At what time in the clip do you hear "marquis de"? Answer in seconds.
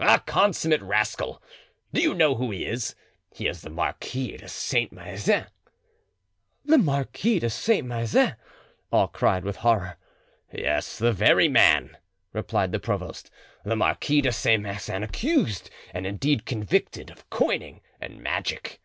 3.70-4.46, 6.78-7.50, 13.74-14.30